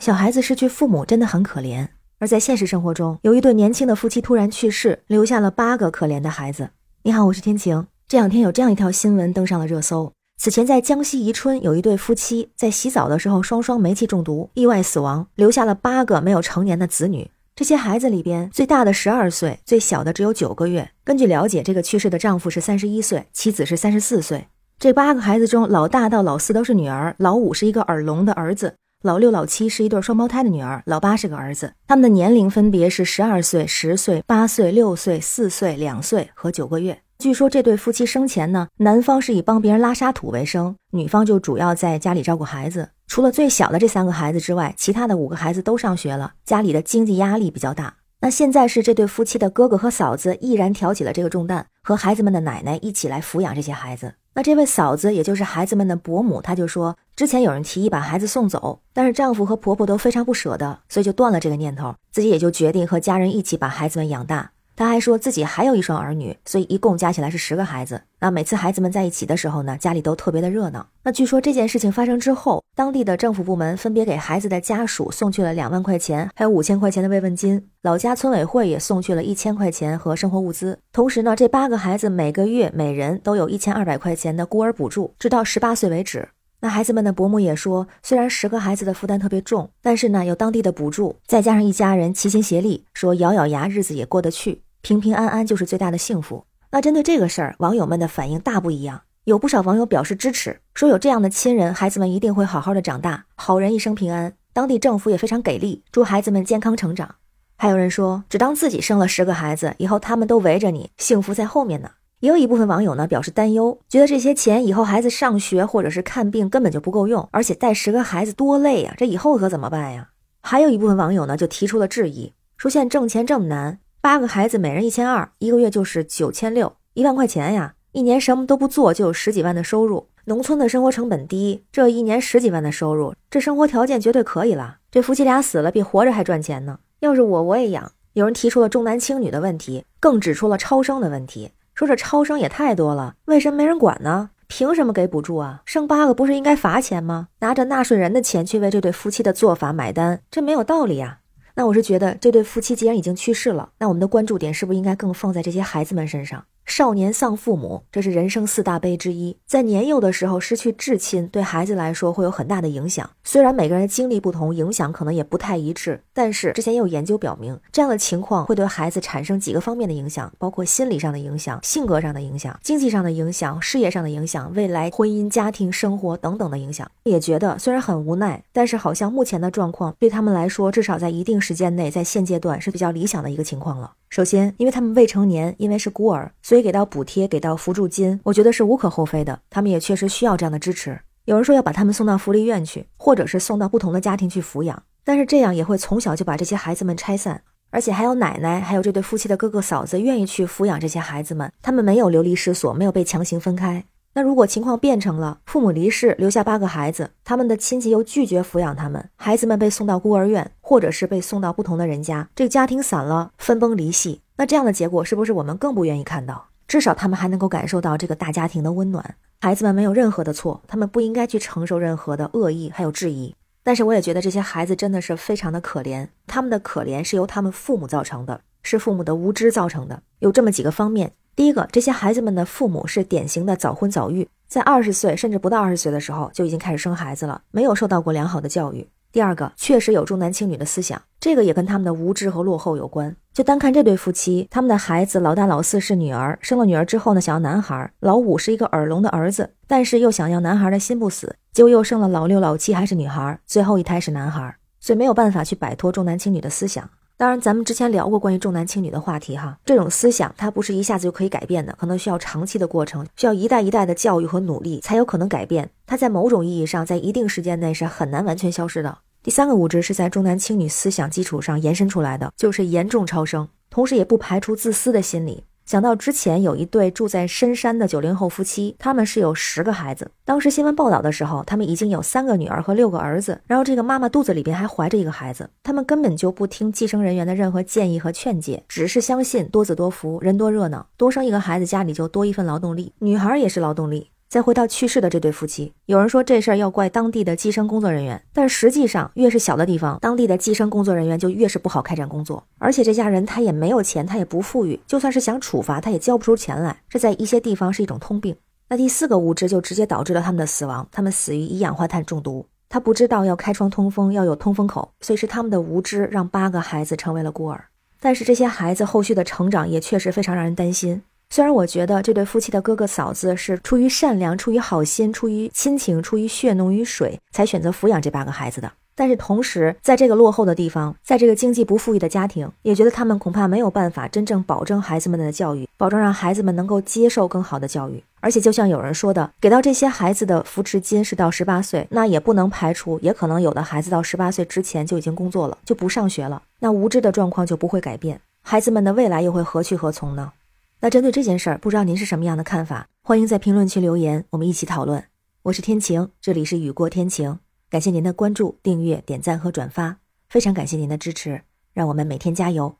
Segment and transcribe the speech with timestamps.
[0.00, 1.86] 小孩子失去父母真的很可怜。
[2.18, 6.70] 而在现实生活中，有一对年轻的夫妻突然去世，留下了八个可怜的孩子。
[7.02, 7.86] 你好，我是天晴。
[8.08, 10.10] 这两天有这样一条新闻登上了热搜。
[10.38, 17.30] 此前在江西宜春，有一对夫妻在洗澡的时候双双煤气中毒，意外死亡，留下了八个没有成年的子女。
[17.54, 20.90] 这些孩子里边，最大的十二岁，最小的只有九个月。
[21.04, 24.46] 根据了解，这个去世的丈夫是三十一岁，妻子是三十四岁。
[24.78, 28.76] 这八个孩子中，老大到老四都是女儿，老五是一个耳聋的儿子。
[29.02, 31.72] 老六、老七是一对双胞胎的女儿，老八是个儿子。
[31.86, 37.00] 他们的年龄分别是十二岁、十岁、八岁、六岁、四岁、两岁和九个月。
[37.18, 42.90] 据说这对夫妻生前呢，男方是以帮别人拉沙土为生，女方就主要在家里照顾孩子。
[43.06, 47.94] 除了最小的这三个孩子之外，其他的五个孩子都上学了，家里的经济压力比较大。
[48.20, 54.12] 那现在是这对夫妻的哥哥和嫂子毅然挑起了这个重担，和孩子们的奶奶一起来抚养这些孩子。
[54.34, 64.52] 那这位嫂子，也就是孩子们的伯母，她就说，之前有人提议把孩子送走，但是丈夫和婆婆都非常不舍得，所以就断了这个念头，自己也就决定和家人一起把孩子们养大。
[64.80, 68.00] 他还说自己还有一双儿女，所以一共加起来是十个孩子。
[68.18, 70.88] 那每次孩子们在一起的时候呢，家里都特别的热闹。
[71.02, 77.68] 那据说这件事情发生之后，当地的政府部门分别给孩子的家属送去了两万块钱，还有五千块钱的慰问金。
[77.82, 80.78] 老家村委会也送去了一千块钱和生活物资。
[80.94, 86.26] 同时呢，这八个孩子每个月每人都有一千二百块钱的孤儿补助，直到十八岁为止。
[86.60, 94.62] 那孩子们的伯母也说，虽然十个孩子的负担特别重，但是呢，有当地的补助，再加上一家人齐心协力，说咬咬牙，日子也过得去。
[94.82, 96.46] 平平安安就是最大的幸福。
[96.70, 99.02] 那针对这个事儿，网友们的反应大不一样。
[99.24, 104.34] 有不少网友表示支持，说有这样的亲人，孩子们一定会好好的长大，好人一生平安。
[104.52, 107.16] 当地政府也非常给力，祝孩子们健康成长。
[107.56, 111.90] 还有人说，只当自己生了十个孩子，以后他们都围着你，幸福在后面呢。
[112.20, 120.08] 也有一部分网友呢表示担忧，觉得这些钱以后孩子上学或者是看病根本就不够用，而且带十个孩子多累呀，这以后可怎么办呀？
[120.42, 123.78] 还有一部分网友呢就提出了质疑，说现在挣钱这么难。
[124.02, 127.74] 八个孩子，每人一千二，一个月就是九千六，一万块钱呀！
[127.92, 130.08] 一年什么都不做，就有十几万的收入。
[130.24, 134.78] 农村的生活成本低，这一年十几万的收入，这生活条件绝对可以了。
[134.90, 136.78] 这夫妻俩死了，比活着还赚钱呢。
[137.00, 137.92] 要是我，我也养。
[138.14, 144.30] 有人提出了重男轻女的问题，更指出了超生的问题，说这超生也太多了，为什么没人管呢？
[144.46, 145.60] 凭什么给补助啊？
[145.66, 147.28] 生八个不是应该罚钱吗？
[147.40, 151.18] 拿着纳税人的钱去为这对夫妻的做法买单，这没有道理呀。
[151.60, 156.42] 那我是觉得，这对夫妻既然已经去世了，那我们的关注点是不是应该更放在这些孩子们身上？
[156.70, 159.36] 少年丧父母，这是人生四大悲之一。
[159.44, 163.10] 在年幼的时候失去至亲，对孩子来说会有很大的影响。
[163.24, 176.88] 虽然每个人的经历不同，影响可能也不太一致，但是之前也有研究表明，这样的情况会对孩子产生几个方面的影响，包括心理上的影响、性格上的影响、经济上的影响、事业上的影响、未来婚姻家庭生活等等的影响。
[177.02, 183.94] 也觉得虽然很无奈，但是好像目前的状况对他们来说，至少在一定时间内，在现阶段是比较理想的一个情况了。
[184.10, 189.40] 首先，因为他们未成年，因为是孤儿，所以给到补贴、给到扶助金，我觉得是无可厚非的。
[189.48, 191.00] 他们也确实需要这样的支持。
[191.26, 197.40] 有人说要把他们送到福利院去，或者是送到不同的家庭去抚养，但是这样也会从小就把这些孩子们拆散。
[197.70, 203.84] 而且还有奶奶，还有这对夫妻的哥哥嫂子愿意去抚养这些孩子们，他们没有流离失所，没有被强行分开。
[204.12, 216.48] 那如果情况变成了父母离世，留下八个孩子，他们的亲戚又拒绝抚养他们，孩子们被送到孤儿院，或者是被送到不同的人家，这个家庭散了，分崩离析，那这样的结果是不是我们更不愿意看到？
[216.66, 219.14] 至少他们还能够感受到这个大家庭的温暖。
[219.40, 223.34] 孩子们没有任何的错，他们不应该去承受任何的恶意还有质疑。
[223.62, 230.02] 但是我也觉得这些孩子真的是非常的可怜，他们的可怜是由他们父母造成的，是父母的无知造成的。
[230.18, 231.12] 有这么几个方面。
[231.36, 238.86] 第一个，这些孩子们的父母是典型的早婚早育，在二十岁甚至不到二十岁的时候就已经开始生孩子了，没有受到过良好的教育。
[239.10, 243.16] 第二个，确实有重男轻女的思想，这个也跟他们的无知和落后有关。
[243.32, 256.90] 就单看这对夫妻，他们的孩子老大老四是女儿，生了女儿之后呢，想要男孩；老五是一个耳聋的儿子，但是又想要男孩的心不死，结果又生了老六老七还是女孩，最后一胎是男孩，所以没有办法去摆脱重男轻女的思想。
[257.20, 265.68] 当然，咱们之前聊过关于重男轻女的话题哈，这种思想它不是一下子就可以改变的，可能需要长期的过程，需要一代一代的教育和努力才有可能改变。
[265.84, 268.96] 它在某种意义上，在一定时间内是很难完全消失的。
[269.22, 275.44] 第三个物质是在重男轻女思想基础上延伸出来的，就是严重超生，同时也不排除自私的心理。
[275.66, 280.10] 想到之前有一对住在深山的九零后夫妻，他们是有十个孩子。
[280.24, 285.48] 当时新闻报道的时候，他们已经有三个女儿和六个儿子，然后这个妈妈肚子里边还怀着一个孩子。
[285.62, 294.10] 他们根本就不听计生人员的任何建议和劝解，只是相信多子多福，人多热闹，多生一个孩子家里就多一份劳动力，女孩也是劳动力。
[294.30, 302.46] 再回到去世的这对夫妻，有人说这事儿要怪当地的计生工作人员，但实际上越是小的地方，当地的计生工作人员就越是不好开展工作。
[302.58, 306.80] 而且这家人他也没有钱，他也不富裕，就算是想处罚，他也交不出钱来。
[306.88, 308.36] 这在一些地方是一种通病。
[308.68, 312.46] 那第四个无知就直接导致了他们的死亡，他们死于一氧化碳中毒。
[312.68, 317.64] 他不知道要开窗通风，要有通风口，所以是他们的无知让八个孩子成为了孤儿。
[317.98, 321.02] 但是这些孩子后续的成长也确实非常让人担心。
[321.32, 338.02] 虽然我觉得这对夫妻的哥哥嫂子是出于善良、出于好心、出于亲情、出于血浓于水才选择抚养这八个孩子的，但是同时在这个落后的地方，在这个经济不富裕的家庭，也觉得他们恐怕没有办法真正保证孩子们的教育，保证让孩子们能够接受更好的教育。
[338.18, 350.32] 而且就像有人说的，给到这些孩子的扶持金是到十八岁，那也不能排除，也可能有的孩子到十八岁之前就已经工作了，就不上学了，那无知的状况就不会改变，孩子们的未来又会何去何从呢？
[350.82, 352.88] 那针对这件事儿，不知道您是什么样的看法？
[353.02, 355.04] 欢迎在评论区留言，我们一起讨论。
[355.42, 357.38] 我是天晴，这里是雨过天晴，
[357.68, 359.98] 感谢您的关注、订阅、点赞和转发，
[360.30, 361.42] 非常感谢您的支持，
[361.74, 362.76] 让我们每天加油，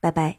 [0.00, 0.38] 拜拜。